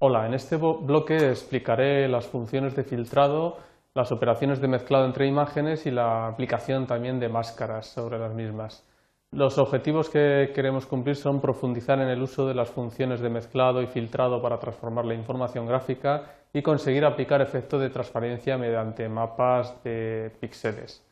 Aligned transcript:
Hola, 0.00 0.26
en 0.26 0.34
este 0.34 0.56
bloque 0.56 1.16
explicaré 1.16 2.06
las 2.06 2.28
funciones 2.28 2.76
de 2.76 2.84
filtrado, 2.84 3.56
las 3.94 4.12
operaciones 4.12 4.60
de 4.60 4.68
mezclado 4.68 5.04
entre 5.04 5.26
imágenes 5.26 5.86
y 5.86 5.90
la 5.90 6.28
aplicación 6.28 6.86
también 6.86 7.18
de 7.18 7.28
máscaras 7.28 7.88
sobre 7.88 8.16
las 8.16 8.32
mismas. 8.32 8.86
Los 9.32 9.58
objetivos 9.58 10.08
que 10.08 10.52
queremos 10.54 10.86
cumplir 10.86 11.16
son 11.16 11.40
profundizar 11.40 11.98
en 11.98 12.06
el 12.06 12.22
uso 12.22 12.46
de 12.46 12.54
las 12.54 12.70
funciones 12.70 13.18
de 13.18 13.28
mezclado 13.28 13.82
y 13.82 13.88
filtrado 13.88 14.40
para 14.40 14.60
transformar 14.60 15.04
la 15.04 15.14
información 15.14 15.66
gráfica 15.66 16.30
y 16.52 16.62
conseguir 16.62 17.04
aplicar 17.04 17.42
efectos 17.42 17.80
de 17.80 17.90
transparencia 17.90 18.56
mediante 18.56 19.08
mapas 19.08 19.82
de 19.82 20.30
píxeles. 20.38 21.07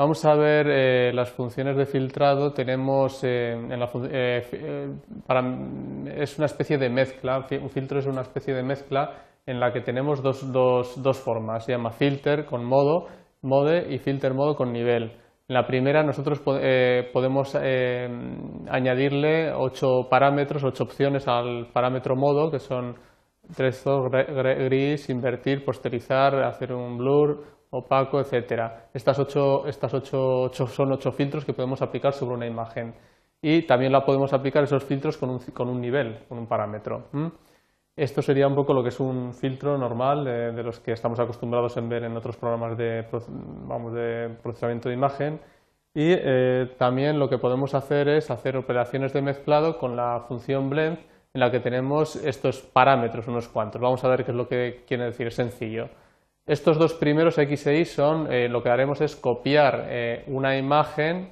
Vamos 0.00 0.24
a 0.24 0.36
ver 0.36 0.68
eh, 0.70 1.12
las 1.12 1.32
funciones 1.32 1.76
de 1.76 1.84
filtrado. 1.84 2.52
Tenemos 2.52 3.24
eh, 3.24 3.56
eh, 3.68 4.92
es 6.14 6.38
una 6.38 6.46
especie 6.46 6.78
de 6.78 6.88
mezcla. 6.88 7.44
Un 7.60 7.68
filtro 7.68 7.98
es 7.98 8.06
una 8.06 8.20
especie 8.20 8.54
de 8.54 8.62
mezcla 8.62 9.24
en 9.44 9.58
la 9.58 9.72
que 9.72 9.80
tenemos 9.80 10.22
dos, 10.22 10.52
dos, 10.52 11.02
dos 11.02 11.18
formas. 11.18 11.64
Se 11.64 11.72
llama 11.72 11.90
filter 11.90 12.46
con 12.46 12.64
modo, 12.64 13.08
mode 13.42 13.92
y 13.92 13.98
filter 13.98 14.34
modo 14.34 14.54
con 14.54 14.72
nivel. 14.72 15.16
En 15.48 15.54
la 15.54 15.66
primera 15.66 16.04
nosotros 16.04 16.38
podemos 16.42 17.56
añadirle 17.56 19.52
ocho 19.52 20.08
parámetros, 20.08 20.62
ocho 20.62 20.84
opciones 20.84 21.26
al 21.26 21.72
parámetro 21.72 22.14
modo, 22.14 22.52
que 22.52 22.60
son 22.60 22.94
tres 23.56 23.82
gris, 23.84 25.10
invertir, 25.10 25.64
posterizar, 25.64 26.36
hacer 26.44 26.72
un 26.72 26.98
blur, 26.98 27.57
opaco, 27.70 28.20
etcétera. 28.20 28.88
Estas 28.94 29.18
ocho, 29.18 29.64
ocho, 29.64 30.66
son 30.66 30.92
ocho 30.92 31.12
filtros 31.12 31.44
que 31.44 31.52
podemos 31.52 31.82
aplicar 31.82 32.12
sobre 32.12 32.34
una 32.34 32.46
imagen 32.46 32.94
y 33.40 33.62
también 33.62 33.92
la 33.92 34.04
podemos 34.04 34.32
aplicar 34.32 34.64
esos 34.64 34.84
filtros 34.84 35.16
con 35.16 35.30
un, 35.68 35.80
nivel, 35.80 36.24
con 36.28 36.38
un 36.38 36.46
parámetro. 36.46 37.08
Esto 37.94 38.22
sería 38.22 38.46
un 38.46 38.54
poco 38.54 38.72
lo 38.72 38.82
que 38.82 38.90
es 38.90 39.00
un 39.00 39.32
filtro 39.34 39.76
normal 39.76 40.24
de, 40.24 40.62
los 40.62 40.78
que 40.80 40.92
estamos 40.92 41.18
acostumbrados 41.18 41.76
a 41.76 41.80
ver 41.80 42.04
en 42.04 42.16
otros 42.16 42.36
programas 42.36 42.78
de, 42.78 43.04
vamos, 43.66 43.92
de 43.92 44.36
procesamiento 44.42 44.88
de 44.88 44.94
imagen. 44.94 45.40
Y 45.94 46.12
eh, 46.12 46.74
también 46.78 47.18
lo 47.18 47.28
que 47.28 47.38
podemos 47.38 47.74
hacer 47.74 48.08
es 48.08 48.30
hacer 48.30 48.56
operaciones 48.56 49.12
de 49.12 49.22
mezclado 49.22 49.78
con 49.78 49.96
la 49.96 50.20
función 50.28 50.70
blend 50.70 50.98
en 51.34 51.40
la 51.40 51.50
que 51.50 51.60
tenemos 51.60 52.16
estos 52.16 52.60
parámetros, 52.60 53.26
unos 53.26 53.48
cuantos. 53.48 53.80
Vamos 53.80 54.04
a 54.04 54.08
ver 54.08 54.24
qué 54.24 54.30
es 54.30 54.36
lo 54.36 54.48
que 54.48 54.84
quiere 54.86 55.06
decir, 55.06 55.32
sencillo. 55.32 55.88
Estos 56.48 56.78
dos 56.78 56.94
primeros 56.94 57.36
X 57.36 57.66
e 57.66 57.80
Y 57.80 57.84
son, 57.84 58.32
eh, 58.32 58.48
lo 58.48 58.62
que 58.62 58.70
haremos 58.70 59.02
es 59.02 59.14
copiar 59.16 59.84
eh, 59.90 60.24
una 60.28 60.56
imagen, 60.56 61.28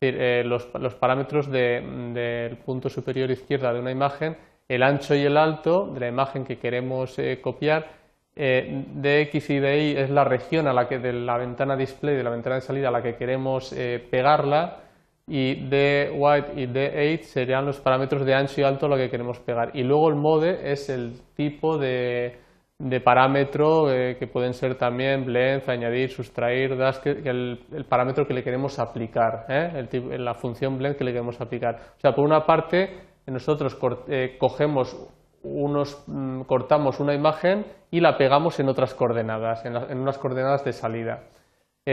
eh, 0.00 0.44
los, 0.46 0.66
parámetros 0.94 1.50
del 1.50 2.56
punto 2.64 2.88
superior 2.88 3.32
izquierda 3.32 3.72
de 3.72 3.80
una 3.80 3.90
imagen, 3.90 4.36
el 4.68 4.84
ancho 4.84 5.16
y 5.16 5.22
el 5.22 5.36
alto 5.36 5.88
de 5.88 5.98
la 5.98 6.06
imagen 6.06 6.44
que 6.44 6.58
queremos 6.58 7.16
copiar, 7.42 7.98
de 8.36 9.22
X 9.22 9.50
y 9.50 9.58
de 9.58 9.82
Y 9.82 9.96
es 9.96 10.08
la 10.08 10.22
región 10.22 10.68
a 10.68 10.72
la 10.72 10.86
que 10.86 11.00
de 11.00 11.14
la 11.14 11.36
ventana 11.36 11.76
display, 11.76 12.14
de 12.14 12.22
la 12.22 12.30
ventana 12.30 12.54
de 12.54 12.60
salida 12.60 12.88
a 12.88 12.92
la 12.92 13.02
que 13.02 13.16
queremos 13.16 13.74
pegarla, 14.08 14.84
y 15.26 15.68
de 15.68 16.12
white 16.14 16.52
y 16.54 16.66
de 16.66 17.18
8 17.20 17.24
serían 17.24 17.66
los 17.66 17.80
parámetros 17.80 18.24
de 18.24 18.34
ancho 18.34 18.60
y 18.60 18.64
alto 18.64 18.86
a 18.86 18.88
lo 18.88 18.96
que 18.96 19.10
queremos 19.10 19.40
pegar. 19.40 19.72
Y 19.74 19.82
luego 19.82 20.08
el 20.08 20.14
mode 20.14 20.72
es 20.72 20.88
el 20.88 21.20
tipo 21.34 21.76
de, 21.76 22.38
de 22.80 22.98
parámetro 22.98 23.92
eh, 23.92 24.16
que 24.18 24.26
pueden 24.26 24.54
ser 24.54 24.76
también 24.76 25.26
blend, 25.26 25.68
añadir, 25.68 26.10
sustraer, 26.10 26.78
das, 26.78 26.98
que, 26.98 27.10
el, 27.10 27.84
parámetro 27.86 28.26
que 28.26 28.32
le 28.32 28.42
queremos 28.42 28.78
aplicar, 28.78 29.44
¿eh? 29.50 29.86
la 30.18 30.32
función 30.32 30.78
blend 30.78 30.96
que 30.96 31.04
le 31.04 31.12
queremos 31.12 31.38
aplicar. 31.42 31.74
O 31.98 32.00
sea, 32.00 32.14
por 32.14 32.24
una 32.24 32.46
parte, 32.46 33.02
nosotros 33.26 33.76
eh, 34.08 34.36
cogemos 34.38 34.96
unos, 35.42 36.02
mm, 36.06 36.42
cortamos 36.42 37.00
una 37.00 37.12
imagen 37.12 37.66
y 37.90 38.00
la 38.00 38.16
pegamos 38.16 38.58
en 38.60 38.70
otras 38.70 38.94
coordenadas, 38.94 39.62
en, 39.66 39.76
unas 39.98 40.16
coordenadas 40.16 40.64
de 40.64 40.72
salida. 40.72 41.24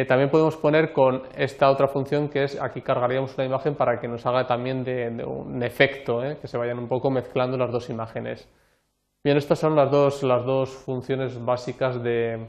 también 0.07 0.29
podemos 0.29 0.55
poner 0.55 0.93
con 0.93 1.23
esta 1.35 1.69
otra 1.69 1.87
función 1.87 2.29
que 2.29 2.43
es, 2.43 2.61
aquí 2.61 2.81
cargaríamos 2.81 3.35
una 3.37 3.45
imagen 3.45 3.75
para 3.75 3.99
que 3.99 4.07
nos 4.07 4.25
haga 4.25 4.45
también 4.45 4.83
de 4.85 5.25
un 5.25 5.61
efecto, 5.63 6.21
que 6.39 6.47
se 6.47 6.57
vayan 6.57 6.79
un 6.79 6.87
poco 6.87 7.09
mezclando 7.09 7.57
las 7.57 7.71
dos 7.71 7.89
imágenes. 7.89 8.47
Bien, 9.27 9.35
estas 9.35 9.59
son 9.59 9.75
las 9.75 9.91
dos, 9.91 10.23
las 10.23 10.45
dos 10.45 10.69
funciones 10.69 11.43
básicas 11.43 12.01
de, 12.01 12.47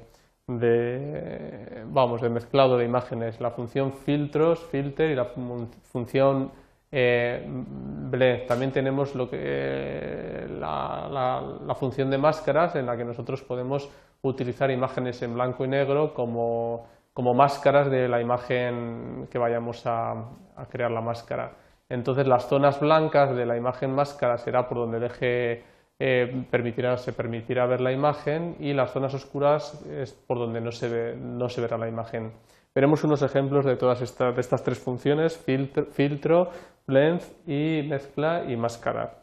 vamos, 1.86 2.22
de 2.22 2.28
mezclado 2.28 2.78
de 2.78 2.84
imágenes, 2.84 3.40
la 3.40 3.50
función 3.50 3.92
filtros, 3.92 4.60
filter 4.60 5.10
y 5.10 5.16
la 5.16 5.24
función 5.24 6.52
eh, 6.92 7.44
blend. 7.44 8.46
También 8.46 8.70
tenemos 8.70 9.16
lo 9.16 9.28
que, 9.28 10.46
la, 10.60 11.74
función 11.74 12.10
de 12.10 12.18
máscaras 12.18 12.76
en 12.76 12.86
la 12.86 12.96
que 12.96 13.04
nosotros 13.04 13.42
podemos 13.42 13.90
utilizar 14.22 14.70
imágenes 14.70 15.20
en 15.22 15.34
blanco 15.34 15.64
y 15.64 15.68
negro 15.68 16.14
como, 16.14 16.86
como 17.12 17.34
máscaras 17.34 17.90
de 17.90 18.06
la 18.06 18.20
imagen 18.20 19.26
que 19.28 19.38
vayamos 19.38 19.84
a, 19.84 20.12
a, 20.54 20.66
crear 20.70 20.92
la 20.92 21.00
máscara. 21.00 21.56
Entonces 21.88 22.28
las 22.28 22.48
zonas 22.48 22.78
blancas 22.78 23.34
de 23.34 23.46
la 23.46 23.56
imagen 23.56 23.92
máscara 23.92 24.38
será 24.38 24.68
por 24.68 24.78
donde 24.78 25.00
deje 25.00 25.77
eh, 26.00 26.46
permitirá, 26.50 26.96
se 26.96 27.12
permitirá 27.12 27.66
ver 27.66 27.80
la 27.80 27.92
imagen 27.92 28.56
y 28.60 28.72
las 28.72 28.92
zonas 28.92 29.14
oscuras 29.14 29.84
es 29.90 30.12
por 30.12 30.38
donde 30.38 30.60
no 30.60 30.70
se, 30.70 30.88
ve, 30.88 31.16
no 31.16 31.48
se 31.48 31.60
verá 31.60 31.76
la 31.76 31.88
imagen. 31.88 32.32
Veremos 32.74 33.02
unos 33.02 33.22
ejemplos 33.22 33.64
de 33.64 33.76
todas 33.76 34.00
estas, 34.02 34.34
de 34.34 34.40
estas 34.40 34.62
tres 34.62 34.78
funciones, 34.78 35.36
filtro, 35.36 35.86
filtro, 35.86 36.50
blend 36.86 37.22
y 37.46 37.82
mezcla 37.88 38.44
y 38.48 38.56
máscara. 38.56 39.22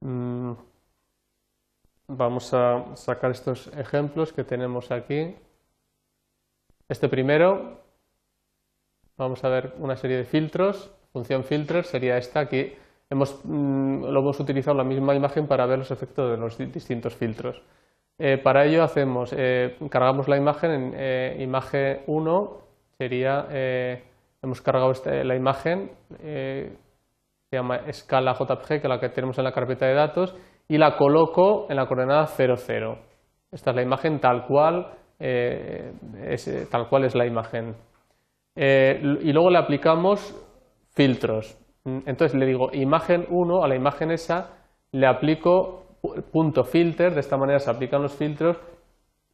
Mm, 0.00 0.52
vamos 2.08 2.52
a 2.52 2.96
sacar 2.96 3.30
estos 3.30 3.68
ejemplos 3.68 4.32
que 4.32 4.44
tenemos 4.44 4.90
aquí. 4.90 5.34
Este 6.88 7.08
primero, 7.08 7.80
vamos 9.16 9.42
a 9.44 9.48
ver 9.48 9.74
una 9.78 9.96
serie 9.96 10.18
de 10.18 10.24
filtros. 10.24 10.90
Función 11.12 11.44
filter 11.44 11.84
sería 11.84 12.18
esta 12.18 12.40
aquí 12.40 12.74
hemos, 13.10 13.40
mm, 13.44 14.04
lo 14.04 14.20
hemos 14.20 14.38
utilizado 14.40 14.76
la 14.76 14.84
misma 14.84 15.14
imagen 15.14 15.46
para 15.46 15.66
ver 15.66 15.78
los 15.78 15.90
efectos 15.90 16.30
de 16.30 16.36
los 16.36 16.56
distintos 16.56 17.14
filtros. 17.14 17.60
Eh, 18.18 18.38
para 18.38 18.66
ello 18.66 18.84
hacemos, 18.84 19.34
eh, 19.36 19.76
cargamos 19.90 20.28
la 20.28 20.36
imagen 20.36 20.70
en 20.70 20.92
eh, 20.94 21.36
imagen 21.40 22.02
1, 22.06 22.58
sería, 22.98 23.46
hemos 24.42 24.60
cargado 24.60 24.90
este, 24.90 25.24
la 25.24 25.34
imagen, 25.34 25.90
se 26.20 26.76
llama 27.50 27.76
escala 27.86 28.34
JPG, 28.34 28.66
que 28.66 28.76
es 28.76 28.88
la 28.88 29.00
que 29.00 29.08
tenemos 29.08 29.38
en 29.38 29.44
la 29.44 29.52
carpeta 29.52 29.86
de 29.86 29.94
datos, 29.94 30.36
y 30.68 30.76
la 30.76 30.98
coloco 30.98 31.66
en 31.70 31.76
la 31.76 31.86
coordenada 31.86 32.26
00. 32.26 32.98
Esta 33.50 33.70
es 33.70 33.76
la 33.76 33.82
imagen 33.82 34.20
tal 34.20 34.46
cual, 34.46 34.92
tal 35.18 36.88
cual 36.90 37.04
es 37.04 37.14
la 37.14 37.24
imagen. 37.24 37.74
y 38.54 39.32
luego 39.32 39.48
le 39.48 39.58
aplicamos 39.58 40.36
filtros. 40.94 41.56
Mm, 41.84 41.98
entonces 42.06 42.38
le 42.38 42.46
digo 42.46 42.70
imagen 42.72 43.26
1 43.30 43.64
a 43.64 43.68
la 43.68 43.76
imagen 43.76 44.10
esa, 44.10 44.50
le 44.92 45.06
aplico 45.06 45.84
punto 46.32 46.64
filter, 46.64 47.14
de 47.14 47.20
esta 47.20 47.36
manera 47.36 47.58
se 47.58 47.70
aplican 47.70 48.02
los 48.02 48.14
filtros 48.14 48.58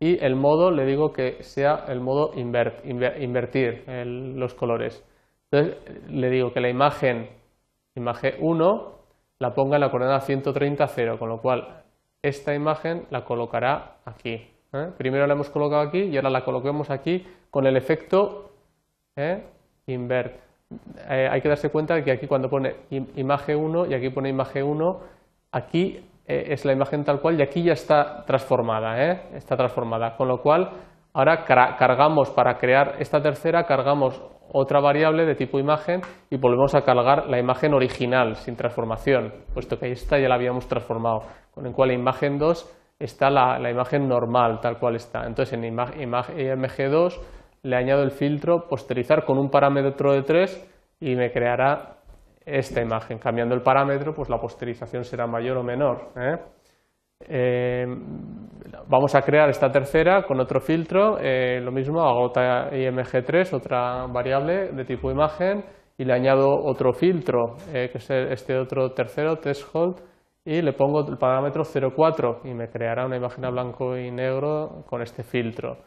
y 0.00 0.22
el 0.24 0.36
modo 0.36 0.70
le 0.70 0.84
digo 0.84 1.12
que 1.12 1.42
sea 1.42 1.84
el 1.88 2.00
modo 2.00 2.32
invertir 2.34 3.84
los 3.86 4.54
colores. 4.54 5.04
Entonces 5.50 5.76
le 6.10 6.28
digo 6.28 6.52
que 6.52 6.60
la 6.60 6.68
imagen, 6.68 7.30
imagen 7.94 8.34
1 8.40 8.96
la 9.38 9.54
ponga 9.54 9.76
en 9.76 9.80
la 9.80 9.90
coordenada 9.90 10.20
130, 10.20 10.86
0, 10.86 11.18
con 11.18 11.28
lo 11.28 11.40
cual 11.40 11.82
esta 12.22 12.54
imagen 12.54 13.06
la 13.10 13.24
colocará 13.24 13.98
aquí. 14.04 14.50
¿eh? 14.72 14.90
Primero 14.98 15.26
la 15.26 15.34
hemos 15.34 15.50
colocado 15.50 15.82
aquí 15.82 16.02
y 16.02 16.16
ahora 16.16 16.30
la 16.30 16.44
coloquemos 16.44 16.90
aquí 16.90 17.26
con 17.50 17.66
el 17.66 17.76
efecto 17.76 18.50
¿eh? 19.14 19.44
invert. 19.86 20.45
Eh, 21.08 21.28
hay 21.30 21.40
que 21.40 21.48
darse 21.48 21.70
cuenta 21.70 21.94
de 21.94 22.02
que 22.02 22.12
aquí 22.12 22.26
cuando 22.26 22.48
pone 22.48 22.74
imagen 22.90 23.56
1 23.56 23.86
y 23.86 23.94
aquí 23.94 24.10
pone 24.10 24.28
imagen 24.28 24.64
1, 24.64 25.00
aquí 25.52 26.00
eh, 26.26 26.46
es 26.48 26.64
la 26.64 26.72
imagen 26.72 27.04
tal 27.04 27.20
cual 27.20 27.38
y 27.38 27.42
aquí 27.42 27.62
ya 27.62 27.72
está 27.72 28.24
transformada, 28.24 29.02
¿eh? 29.02 29.22
está 29.34 29.56
transformada. 29.56 30.16
Con 30.16 30.28
lo 30.28 30.42
cual, 30.42 30.70
ahora 31.12 31.44
cargamos 31.44 32.30
para 32.30 32.58
crear 32.58 32.96
esta 32.98 33.20
tercera, 33.20 33.64
cargamos 33.64 34.20
otra 34.52 34.80
variable 34.80 35.24
de 35.24 35.34
tipo 35.34 35.58
imagen 35.58 36.00
y 36.30 36.36
volvemos 36.36 36.74
a 36.74 36.82
cargar 36.82 37.26
la 37.28 37.38
imagen 37.38 37.74
original 37.74 38.36
sin 38.36 38.56
transformación, 38.56 39.32
puesto 39.52 39.78
que 39.78 39.90
esta 39.90 40.18
ya 40.18 40.28
la 40.28 40.36
habíamos 40.36 40.66
transformado. 40.66 41.22
Con 41.52 41.64
lo 41.64 41.72
cual, 41.72 41.90
en 41.90 42.00
imagen 42.00 42.38
2 42.38 42.74
está 42.98 43.30
la, 43.30 43.58
la 43.58 43.70
imagen 43.70 44.08
normal, 44.08 44.60
tal 44.60 44.78
cual 44.78 44.96
está. 44.96 45.26
Entonces, 45.26 45.52
en 45.54 45.64
imagen 45.64 46.10
img2 46.10 47.20
le 47.66 47.76
añado 47.76 48.02
el 48.02 48.12
filtro 48.12 48.68
posterizar 48.68 49.24
con 49.24 49.38
un 49.38 49.50
parámetro 49.50 50.12
de 50.12 50.22
3 50.22 50.96
y 51.00 51.16
me 51.16 51.32
creará 51.32 51.96
esta 52.44 52.80
imagen. 52.80 53.18
Cambiando 53.18 53.56
el 53.56 53.62
parámetro, 53.62 54.14
pues 54.14 54.30
la 54.30 54.38
posterización 54.38 55.02
será 55.02 55.26
mayor 55.26 55.56
o 55.58 55.64
menor. 55.64 56.12
¿eh? 56.16 56.36
Eh, 57.28 57.86
vamos 58.88 59.14
a 59.16 59.22
crear 59.22 59.48
esta 59.48 59.68
tercera 59.68 60.22
con 60.22 60.38
otro 60.38 60.60
filtro, 60.60 61.18
eh, 61.20 61.60
lo 61.60 61.72
mismo, 61.72 62.02
hago 62.02 62.26
otra 62.26 62.70
img3, 62.70 63.52
otra 63.52 64.06
variable 64.06 64.68
de 64.68 64.84
tipo 64.84 65.10
imagen, 65.10 65.64
y 65.98 66.04
le 66.04 66.12
añado 66.12 66.48
otro 66.48 66.92
filtro, 66.92 67.56
que 67.72 67.90
es 67.94 68.10
este 68.10 68.56
otro 68.58 68.92
tercero, 68.92 69.36
threshold, 69.38 69.96
y 70.44 70.62
le 70.62 70.72
pongo 70.74 71.00
el 71.08 71.16
parámetro 71.16 71.64
0,4 71.64 72.42
y 72.44 72.54
me 72.54 72.68
creará 72.68 73.06
una 73.06 73.16
imagen 73.16 73.44
a 73.46 73.50
blanco 73.50 73.96
y 73.96 74.10
negro 74.12 74.84
con 74.86 75.02
este 75.02 75.24
filtro. 75.24 75.78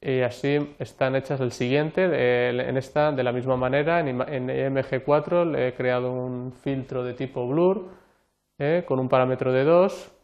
Y 0.00 0.20
así 0.20 0.74
están 0.78 1.16
hechas 1.16 1.40
el 1.40 1.52
siguiente, 1.52 2.04
en 2.04 2.76
esta 2.76 3.12
de 3.12 3.22
la 3.22 3.32
misma 3.32 3.56
manera, 3.56 4.00
en 4.00 4.18
MG4 4.18 5.50
le 5.50 5.68
he 5.68 5.74
creado 5.74 6.12
un 6.12 6.52
filtro 6.52 7.02
de 7.02 7.14
tipo 7.14 7.46
blur 7.48 7.88
eh, 8.58 8.84
con 8.86 9.00
un 9.00 9.08
parámetro 9.08 9.52
de 9.52 9.64
2 9.64 10.16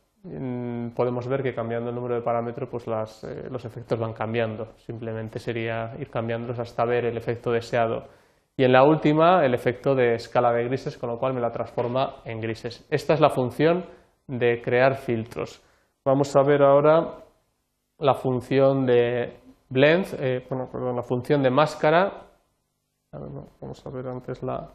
podemos 0.94 1.26
ver 1.26 1.42
que 1.42 1.54
cambiando 1.54 1.90
el 1.90 1.96
número 1.96 2.14
de 2.14 2.22
parámetros 2.22 2.68
pues 2.68 2.86
eh, 3.24 3.48
los 3.50 3.64
efectos 3.64 3.98
van 3.98 4.12
cambiando. 4.12 4.74
Simplemente 4.76 5.38
sería 5.38 5.94
ir 5.98 6.10
cambiándolos 6.10 6.58
hasta 6.58 6.84
ver 6.84 7.06
el 7.06 7.16
efecto 7.16 7.50
deseado. 7.50 8.06
Y 8.56 8.64
en 8.64 8.72
la 8.72 8.84
última, 8.84 9.44
el 9.44 9.54
efecto 9.54 9.94
de 9.94 10.14
escala 10.14 10.52
de 10.52 10.64
grises, 10.64 10.98
con 10.98 11.10
lo 11.10 11.18
cual 11.18 11.34
me 11.34 11.40
la 11.40 11.50
transforma 11.50 12.16
en 12.24 12.40
grises. 12.40 12.86
Esta 12.90 13.14
es 13.14 13.20
la 13.20 13.30
función 13.30 13.86
de 14.28 14.60
crear 14.62 14.96
filtros. 14.96 15.62
Vamos 16.04 16.36
a 16.36 16.42
ver 16.42 16.62
ahora 16.62 17.16
la 17.98 18.14
función 18.14 18.86
de 18.86 19.40
blend, 19.72 20.06
eh, 20.18 20.46
bueno, 20.48 20.92
la 20.94 21.02
función 21.02 21.42
de 21.42 21.50
máscara. 21.50 22.28
vamos 23.60 23.86
a 23.86 23.90
ver 23.90 24.06
antes 24.06 24.42
la, 24.42 24.70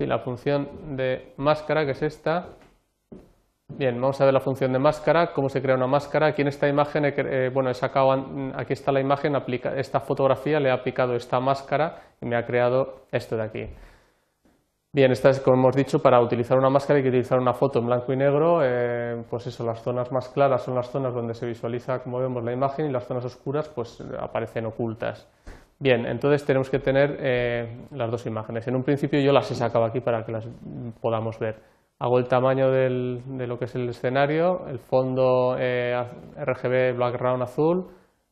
y 0.00 0.06
la 0.06 0.18
función 0.20 0.96
de 0.96 1.34
máscara, 1.36 1.84
que 1.84 1.92
es 1.92 2.02
esta. 2.02 2.50
Bien, 3.68 4.00
vamos 4.00 4.20
a 4.20 4.24
ver 4.24 4.32
la 4.32 4.40
función 4.40 4.72
de 4.72 4.78
máscara, 4.78 5.32
cómo 5.32 5.48
se 5.48 5.60
crea 5.60 5.74
una 5.74 5.86
máscara. 5.86 6.28
Aquí 6.28 6.42
en 6.42 6.48
esta 6.48 6.68
imagen, 6.68 7.04
eh, 7.04 7.50
bueno, 7.52 7.70
he 7.70 7.74
sacado, 7.74 8.12
aquí 8.54 8.72
está 8.72 8.92
la 8.92 9.00
imagen, 9.00 9.36
aplica, 9.36 9.76
esta 9.76 10.00
fotografía 10.00 10.58
le 10.58 10.68
he 10.68 10.72
aplicado 10.72 11.14
esta 11.14 11.38
máscara 11.38 12.02
y 12.20 12.26
me 12.26 12.36
ha 12.36 12.46
creado 12.46 13.06
esto 13.12 13.36
de 13.36 13.42
aquí. 13.42 13.68
Bien, 14.90 15.12
esta 15.12 15.28
es, 15.28 15.40
como 15.40 15.58
hemos 15.58 15.76
dicho, 15.76 15.98
para 15.98 16.20
utilizar 16.20 16.56
una 16.56 16.70
máscara 16.70 16.96
hay 16.96 17.02
que 17.02 17.10
utilizar 17.10 17.38
una 17.38 17.52
foto 17.52 17.78
en 17.78 17.86
blanco 17.86 18.12
y 18.12 18.16
negro. 18.16 18.60
Eh, 18.64 19.22
pues 19.28 19.46
eso, 19.46 19.64
las 19.64 19.82
zonas 19.82 20.10
más 20.10 20.30
claras 20.30 20.62
son 20.62 20.74
las 20.74 20.90
zonas 20.90 21.14
donde 21.14 21.34
se 21.34 21.46
visualiza, 21.46 21.98
como 22.02 22.18
vemos, 22.18 22.42
la 22.42 22.52
imagen 22.52 22.86
y 22.86 22.92
las 22.92 23.06
zonas 23.06 23.24
oscuras 23.26 23.68
pues 23.68 24.02
aparecen 24.18 24.64
ocultas. 24.64 25.28
Bien, 25.80 26.06
entonces 26.06 26.44
tenemos 26.44 26.70
que 26.70 26.80
tener 26.80 27.18
eh, 27.20 27.86
las 27.92 28.10
dos 28.10 28.26
imágenes. 28.26 28.66
En 28.66 28.74
un 28.74 28.82
principio 28.82 29.20
yo 29.20 29.32
las 29.32 29.50
he 29.50 29.54
sacado 29.54 29.84
aquí 29.84 30.00
para 30.00 30.24
que 30.24 30.32
las 30.32 30.48
podamos 31.00 31.38
ver. 31.38 31.60
Hago 32.00 32.18
el 32.18 32.26
tamaño 32.26 32.70
de 32.70 33.46
lo 33.46 33.58
que 33.58 33.66
es 33.66 33.74
el 33.74 33.88
escenario, 33.88 34.66
el 34.68 34.78
fondo 34.78 35.56
eh, 35.58 35.94
RGB 36.36 36.96
background 36.96 37.42
azul 37.42 37.88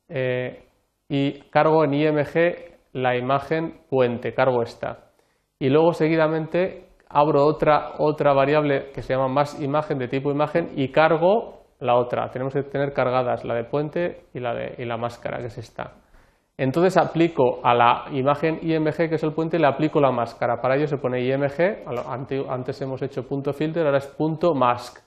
eh, 0.08 0.68
y 1.08 1.40
cargo 1.50 1.84
en 1.84 1.94
IMG 1.94 2.76
la 2.92 3.16
imagen 3.16 3.80
puente, 3.88 4.32
cargo 4.34 4.62
esta. 4.62 5.05
Y 5.58 5.68
luego 5.70 5.92
seguidamente 5.92 6.88
abro 7.08 7.44
otra, 7.44 7.94
otra 7.98 8.32
variable 8.32 8.90
que 8.92 9.02
se 9.02 9.14
llama 9.14 9.28
más 9.28 9.60
imagen 9.60 9.98
de 9.98 10.08
tipo 10.08 10.30
imagen 10.30 10.72
y 10.76 10.88
cargo 10.88 11.62
la 11.80 11.96
otra. 11.96 12.30
Tenemos 12.30 12.54
que 12.54 12.62
tener 12.62 12.92
cargadas 12.92 13.44
la 13.44 13.54
de 13.54 13.64
puente 13.64 14.26
y 14.34 14.40
la, 14.40 14.54
de, 14.54 14.74
y 14.78 14.84
la 14.84 14.96
máscara, 14.96 15.38
que 15.38 15.46
es 15.46 15.58
esta. 15.58 15.94
Entonces 16.58 16.96
aplico 16.96 17.60
a 17.62 17.74
la 17.74 18.06
imagen 18.12 18.58
IMG, 18.62 19.08
que 19.08 19.16
es 19.16 19.22
el 19.22 19.32
puente, 19.32 19.58
le 19.58 19.66
aplico 19.66 20.00
la 20.00 20.10
máscara. 20.10 20.60
Para 20.60 20.76
ello 20.76 20.86
se 20.86 20.96
pone 20.96 21.20
IMG, 21.20 21.84
antes 22.48 22.80
hemos 22.80 23.02
hecho 23.02 23.28
punto 23.28 23.52
filter, 23.52 23.84
ahora 23.84 23.98
es 23.98 24.06
punto 24.06 24.54
mask. 24.54 25.04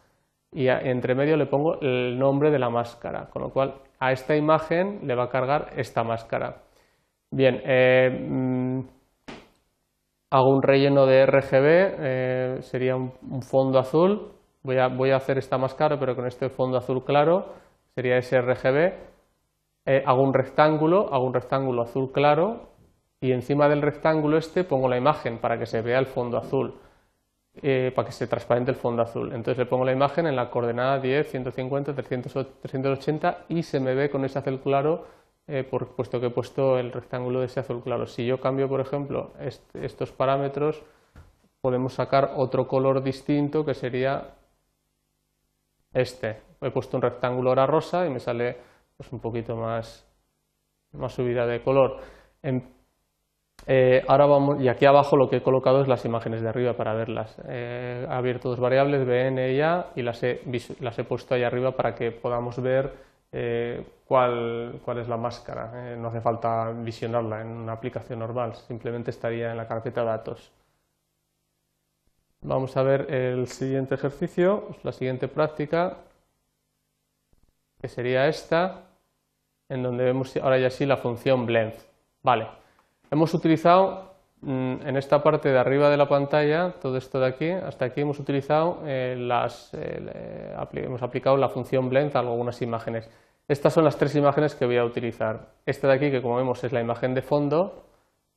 Y 0.51 0.68
entre 0.68 1.16
medio 1.16 1.38
le 1.38 1.46
pongo 1.46 1.80
el 1.80 2.18
nombre 2.18 2.51
de 2.51 2.60
la 2.60 2.69
máscara, 2.69 3.30
con 3.30 3.44
lo 3.44 3.50
cual 3.50 3.75
a 4.00 4.12
esta 4.12 4.36
imagen 4.36 5.01
le 5.04 5.16
va 5.16 5.25
a 5.25 5.30
cargar 5.30 5.69
esta 5.75 6.04
máscara. 6.04 6.63
Bien, 7.31 7.62
eh, 7.63 8.10
mm, 8.10 8.80
hago 10.29 10.49
un 10.49 10.61
relleno 10.61 11.05
de 11.05 11.25
RGB, 11.25 11.95
eh, 11.99 12.57
sería 12.61 12.95
un, 12.95 13.41
fondo 13.41 13.79
azul. 13.79 14.31
Voy 14.63 14.77
a, 14.77 14.87
voy 14.87 15.11
a 15.11 15.17
hacer 15.17 15.37
esta 15.37 15.57
máscara, 15.57 15.99
pero 15.99 16.15
con 16.15 16.27
este 16.27 16.49
fondo 16.49 16.77
azul 16.77 17.03
claro, 17.03 17.53
sería 17.95 18.17
ese 18.17 18.39
RGB 18.41 19.09
eh, 19.91 20.03
hago 20.05 20.21
un 20.21 20.35
rectángulo, 20.35 21.11
hago 21.11 21.25
un 21.25 21.33
rectángulo 21.33 21.81
azul 21.81 22.11
claro 22.11 22.69
y 23.19 23.31
encima 23.31 23.67
del 23.67 23.81
rectángulo 23.81 24.37
este 24.37 24.63
pongo 24.63 24.87
la 24.87 24.97
imagen 24.97 25.39
para 25.39 25.57
que 25.57 25.65
se 25.65 25.81
vea 25.81 25.97
el 25.97 26.05
fondo 26.05 26.37
azul, 26.37 26.75
eh, 27.61 27.91
para 27.95 28.05
que 28.05 28.11
se 28.11 28.27
transparente 28.27 28.69
el 28.69 28.77
fondo 28.77 29.01
azul. 29.01 29.33
Entonces 29.33 29.57
le 29.57 29.65
pongo 29.65 29.83
la 29.85 29.91
imagen 29.91 30.27
en 30.27 30.35
la 30.35 30.51
coordenada 30.51 30.99
10, 30.99 31.31
150, 31.31 31.95
380 31.95 33.45
y 33.49 33.63
se 33.63 33.79
me 33.79 33.95
ve 33.95 34.11
con 34.11 34.23
ese 34.25 34.37
azul 34.37 34.59
claro 34.61 35.05
eh, 35.51 35.63
por, 35.63 35.96
puesto 35.96 36.19
que 36.19 36.28
he 36.28 36.30
puesto 36.30 36.78
el 36.78 36.92
rectángulo 36.92 37.40
de 37.40 37.48
ese 37.48 37.60
azul 37.60 37.81
claro. 37.81 38.06
Si 38.06 38.24
yo 38.24 38.40
cambio, 38.40 38.69
por 38.69 38.81
ejemplo, 38.81 39.31
estos 39.74 40.12
parámetros, 40.12 40.84
podemos 41.60 41.94
sacar 41.94 42.34
otro 42.36 42.68
color 42.68 43.01
distinto 43.01 43.66
que 43.66 43.74
sería 43.74 44.36
este. 45.92 46.38
He 46.62 46.69
puesto 46.69 46.98
un 46.98 47.01
rectángulo 47.01 47.50
ahora 47.50 47.66
rosa 47.66 48.06
y 48.06 48.12
me 48.12 48.19
sale 48.19 48.57
pues 48.96 49.12
un 49.12 49.19
poquito 49.19 49.56
más, 49.56 50.06
más 50.92 51.13
subida 51.13 51.48
de 51.48 51.63
color. 51.63 51.98
Eh, 53.66 54.04
ahora 54.07 54.28
vamos, 54.28 54.62
y 54.62 54.68
aquí 54.68 54.86
abajo 54.86 55.18
lo 55.18 55.30
que 55.31 55.38
he 55.38 55.42
colocado 55.42 55.81
es 55.81 55.88
las 55.88 56.06
imágenes 56.06 56.42
de 56.42 56.50
arriba 56.50 56.74
para 56.74 56.94
verlas. 56.94 57.36
he 57.48 58.06
abierto 58.07 58.50
dos 58.50 58.60
variables, 58.60 59.04
bn 59.04 59.51
y 59.51 59.62
a, 59.62 59.88
y 59.96 60.04
las 60.04 60.22
he, 60.22 60.42
las 60.80 61.00
he 61.00 61.04
puesto 61.04 61.34
ahí 61.34 61.42
arriba 61.42 61.72
para 61.75 61.96
que 61.96 62.12
podamos 62.12 62.62
ver 62.62 63.08
eh, 63.31 63.85
cuál, 64.05 64.79
cuál, 64.83 64.99
es 64.99 65.07
la 65.07 65.17
máscara. 65.17 65.93
Eh, 65.93 65.97
no 65.97 66.07
hace 66.09 66.21
falta 66.21 66.71
visionarla 66.71 67.41
en 67.41 67.47
una 67.47 67.73
aplicación 67.73 68.19
normal, 68.19 68.55
simplemente 68.55 69.11
estaría 69.11 69.51
en 69.51 69.57
la 69.57 69.67
carpeta 69.67 70.03
datos. 70.03 70.51
Vamos 72.41 72.75
a 72.77 72.83
ver 72.83 73.13
el 73.13 73.47
siguiente 73.47 73.95
ejercicio, 73.95 74.75
la 74.83 74.93
siguiente 74.93 75.27
práctica, 75.27 75.97
que 77.81 77.87
sería 77.87 78.27
esta 78.27 78.85
en 79.69 79.83
donde 79.83 80.03
vemos 80.03 80.35
ahora 80.37 80.57
ya 80.57 80.69
sí 80.69 80.85
la 80.85 80.97
función 80.97 81.45
blend. 81.45 81.73
Vale, 82.23 82.47
hemos 83.11 83.33
utilizado 83.33 84.08
en 84.41 84.95
esta 84.95 85.21
parte 85.21 85.50
de 85.50 85.57
arriba 85.57 85.89
de 85.89 85.97
la 85.97 86.07
pantalla, 86.07 86.74
todo 86.81 86.97
esto 86.97 87.19
de 87.19 87.27
aquí, 87.27 87.50
hasta 87.50 87.86
aquí 87.86 88.01
hemos 88.01 88.19
utilizado 88.19 88.81
eh, 88.86 89.15
las, 89.18 89.74
eh, 89.74 90.56
hemos 90.74 91.01
aplicado 91.01 91.36
la 91.36 91.50
función 91.50 91.89
blend 91.89 92.15
a 92.15 92.19
algunas 92.19 92.62
imágenes. 92.62 93.09
Estas 93.47 93.74
son 93.74 93.83
las 93.83 93.97
tres 93.97 94.15
imágenes 94.15 94.56
que 94.56 94.65
voy 94.65 94.77
a 94.77 94.86
utilizar. 94.86 95.47
Esta 95.65 95.88
de 95.88 95.94
aquí, 95.94 96.12
que 96.12 96.21
como 96.21 96.38
vemos 96.38 96.63
es 96.63 96.71
la 96.71 96.80
imagen 96.80 97.13
de 97.13 97.21
fondo, 97.21 97.83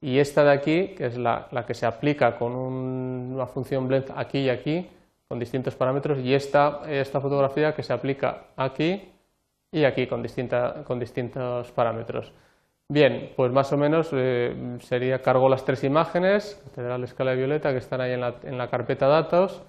y 0.00 0.18
esta 0.18 0.42
de 0.42 0.50
aquí, 0.50 0.88
que 0.96 1.06
es 1.06 1.16
la, 1.16 1.48
que 1.66 1.74
se 1.74 1.86
aplica 1.86 2.36
con 2.36 2.52
una 2.52 3.46
función 3.46 3.86
blend 3.86 4.12
aquí 4.16 4.40
y 4.40 4.48
aquí, 4.48 4.88
con 5.28 5.38
distintos 5.38 5.76
parámetros, 5.76 6.18
y 6.18 6.34
esta, 6.34 6.82
esta 6.88 7.20
fotografía 7.20 7.74
que 7.74 7.82
se 7.82 7.92
aplica 7.92 8.46
aquí 8.56 9.08
y 9.70 9.84
aquí 9.84 10.06
con, 10.08 10.24
con 10.84 10.98
distintos 10.98 11.70
parámetros. 11.70 12.32
Bien, 12.92 13.30
pues 13.36 13.50
más 13.50 13.72
o 13.72 13.78
menos 13.78 14.10
eh, 14.12 14.76
sería 14.80 15.20
cargo 15.20 15.48
las 15.48 15.64
tres 15.64 15.82
imágenes, 15.82 16.62
la 16.76 17.02
escala 17.02 17.30
de 17.30 17.38
violeta 17.38 17.70
que 17.70 17.78
están 17.78 18.02
ahí 18.02 18.12
en 18.12 18.58
la, 18.58 18.68
carpeta 18.68 19.06
datos 19.06 19.62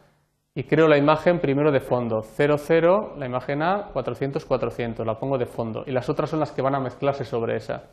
y 0.54 0.64
creo 0.64 0.90
la 0.90 0.98
imagen 0.98 1.40
primero 1.40 1.72
de 1.72 1.80
fondo, 1.80 2.22
0, 2.22 2.56
0, 2.58 3.14
la 3.18 3.26
imagen 3.26 3.64
A, 3.64 3.92
400, 3.94 4.44
400, 4.44 5.08
la 5.08 5.18
pongo 5.18 5.38
de 5.38 5.46
fondo 5.46 5.86
y 5.88 5.92
las 5.92 6.10
otras 6.10 6.32
son 6.32 6.42
las 6.42 6.52
que 6.52 6.62
van 6.62 6.76
a 6.76 6.82
mezclarse 6.82 7.24
sobre 7.24 7.56
esa. 7.56 7.84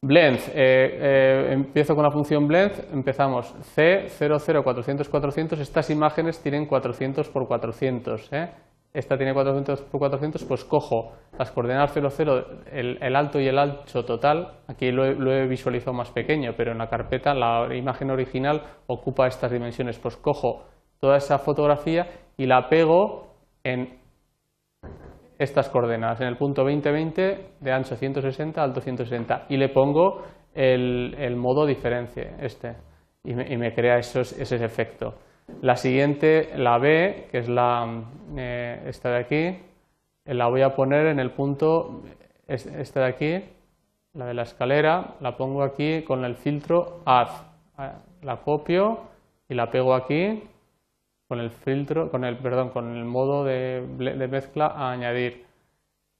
Blend, 0.00 0.38
eh, 0.38 0.54
eh, 0.54 1.48
empiezo 1.52 1.94
con 1.94 2.04
la 2.04 2.10
función 2.10 2.48
blend, 2.48 2.94
empezamos 2.94 3.54
C, 3.74 4.06
0, 4.08 4.38
0, 4.38 4.62
400, 4.64 5.06
400, 5.06 5.60
estas 5.60 5.90
imágenes 5.90 6.40
tienen 6.40 6.64
400 6.64 7.28
por 7.28 7.46
400, 7.46 8.32
¿eh? 8.32 8.48
Esta 8.96 9.18
tiene 9.18 9.34
400 9.34 9.82
por 9.82 10.00
400, 10.00 10.42
pues 10.44 10.64
cojo 10.64 11.12
las 11.38 11.50
coordenadas 11.50 11.90
0, 11.92 12.08
0, 12.10 12.46
el, 12.72 13.14
alto 13.14 13.38
y 13.38 13.46
el 13.46 13.58
ancho 13.58 14.06
total, 14.06 14.60
aquí 14.68 14.90
lo 14.90 15.04
he, 15.04 15.46
visualizado 15.46 15.92
más 15.92 16.10
pequeño, 16.10 16.54
pero 16.56 16.72
en 16.72 16.78
la 16.78 16.88
carpeta 16.88 17.34
la 17.34 17.68
imagen 17.76 18.10
original 18.10 18.62
ocupa 18.86 19.26
estas 19.26 19.52
dimensiones, 19.52 19.98
pues 19.98 20.16
cojo 20.16 20.64
toda 20.98 21.18
esa 21.18 21.38
fotografía 21.38 22.06
y 22.38 22.46
la 22.46 22.70
pego 22.70 23.34
en 23.62 23.98
estas 25.38 25.68
coordenadas, 25.68 26.22
en 26.22 26.28
el 26.28 26.38
punto 26.38 26.62
2020 26.62 27.50
de 27.60 27.72
ancho 27.72 27.96
160, 27.96 28.62
alto 28.62 28.80
160, 28.80 29.44
y 29.50 29.58
le 29.58 29.68
pongo 29.68 30.22
el, 30.54 31.36
modo 31.36 31.66
diferencia, 31.66 32.34
este, 32.40 32.76
y 33.24 33.34
me, 33.34 33.74
crea 33.74 33.98
ese 33.98 34.64
efecto. 34.64 35.16
La 35.62 35.76
siguiente, 35.76 36.50
la 36.56 36.78
B, 36.78 37.28
que 37.30 37.38
es 37.38 37.48
la, 37.48 38.04
eh, 38.36 38.82
esta 38.86 39.10
de 39.10 39.18
aquí, 39.18 39.58
la 40.24 40.48
voy 40.48 40.62
a 40.62 40.74
poner 40.74 41.06
en 41.06 41.20
el 41.20 41.30
punto, 41.30 42.02
esta 42.46 43.00
de 43.00 43.06
aquí, 43.06 43.44
la 44.12 44.26
de 44.26 44.34
la 44.34 44.42
escalera, 44.42 45.14
la 45.20 45.36
pongo 45.36 45.62
aquí 45.62 46.02
con 46.02 46.24
el 46.24 46.36
filtro 46.36 47.00
Add. 47.04 47.28
La 48.22 48.36
copio 48.38 49.00
y 49.48 49.54
la 49.54 49.70
pego 49.70 49.94
aquí 49.94 50.42
con 51.28 51.40
el 51.40 51.50
filtro, 51.50 52.10
con 52.10 52.24
el, 52.24 52.36
perdón, 52.36 52.70
con 52.70 52.96
el 52.96 53.04
modo 53.04 53.44
de, 53.44 53.82
mezcla 54.30 54.66
a 54.66 54.92
añadir. 54.92 55.44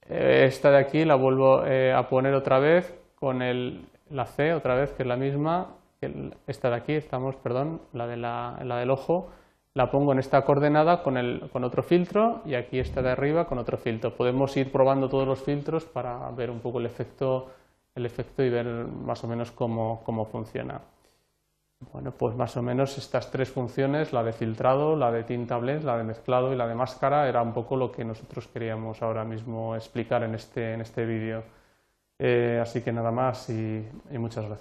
Eh, 0.09 0.45
esta 0.47 0.71
de 0.71 0.79
aquí 0.79 1.05
la 1.05 1.15
vuelvo 1.15 1.65
eh, 1.65 1.93
a 1.93 2.09
poner 2.09 2.35
otra 2.35 2.59
vez 2.59 2.95
con 3.15 3.43
el, 3.43 3.87
la 4.11 4.27
C, 4.27 4.53
otra 4.53 4.75
vez, 4.75 4.93
que 4.93 5.03
es 5.03 5.09
la 5.09 5.17
misma, 5.17 5.75
esta 6.47 6.71
de 6.71 6.77
aquí, 6.77 6.93
estamos, 6.93 7.37
perdón, 7.37 7.81
la, 7.93 8.07
de 8.07 8.17
la, 8.17 8.61
la 8.65 8.77
del 8.77 8.91
ojo, 8.91 9.29
la 9.75 9.91
pongo 9.91 10.13
en 10.13 10.19
esta 10.19 10.43
coordenada 10.43 11.03
con, 11.03 11.19
el, 11.19 11.51
con 11.53 11.63
otro 11.63 11.83
filtro 11.83 12.41
y 12.47 12.55
aquí 12.55 12.79
esta 12.79 13.03
de 13.03 13.11
arriba 13.11 13.47
con 13.47 13.59
otro 13.59 13.77
filtro. 13.77 14.17
Podemos 14.17 14.57
ir 14.57 14.73
probando 14.73 15.09
todos 15.09 15.29
los 15.29 15.43
filtros 15.43 15.85
para 15.85 16.31
ver 16.31 16.51
un 16.51 16.61
poco 16.61 16.79
el 16.79 16.87
efecto, 16.87 17.51
el 17.95 18.07
efecto 18.07 18.43
y 18.43 18.49
ver 18.49 18.67
más 18.67 19.23
o 19.23 19.29
menos 19.29 19.51
cómo, 19.53 20.03
cómo 20.05 20.25
funciona. 20.25 20.81
Bueno, 21.93 22.11
pues 22.11 22.35
más 22.35 22.57
o 22.57 22.63
menos 22.63 22.97
estas 22.97 23.31
tres 23.31 23.51
funciones, 23.51 24.15
la 24.15 24.23
de 24.25 24.33
filtrado, 24.33 24.97
la 24.97 25.13
de 25.13 25.25
tinta 25.25 25.59
blend, 25.59 25.85
la 25.85 25.99
de 25.99 26.05
mezclado 26.05 26.55
y 26.55 26.57
la 26.57 26.67
de 26.67 26.75
máscara, 26.75 27.29
era 27.29 27.43
un 27.43 27.53
poco 27.53 27.77
lo 27.77 27.93
que 27.93 28.03
nosotros 28.03 28.49
queríamos 28.49 29.03
ahora 29.03 29.25
mismo 29.25 29.77
explicar 29.77 30.23
en 30.23 30.35
este, 30.35 30.73
en 30.73 30.81
este 30.81 31.05
vídeo. 31.05 31.43
Eh, 32.19 32.59
así 32.63 32.81
que 32.81 32.93
nada 32.93 33.11
más 33.11 33.51
y 33.51 33.85
muchas 34.13 34.47
gracias. 34.47 34.55